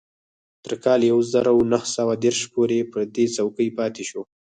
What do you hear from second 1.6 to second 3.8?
نهه سوه دېرش پورې پر دې څوکۍ